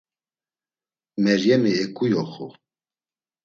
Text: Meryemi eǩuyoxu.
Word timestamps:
Meryemi 1.23 1.71
eǩuyoxu. 1.83 2.47